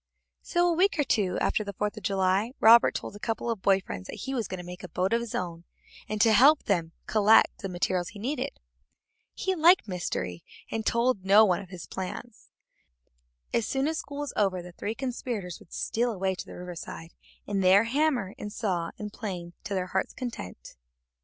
[0.41, 3.61] So, a week or two after the Fourth of July, Robert told a couple of
[3.61, 5.63] boy friends that he was going to make a boat of his own,
[6.09, 8.59] and got them to help him collect the materials he needed.
[9.35, 12.49] He liked mystery, and told them to tell no one of his plans.
[13.53, 17.13] As soon as school was over the three conspirators would steal away to the riverside,
[17.45, 20.77] and there hammer and saw and plane to their hearts' content.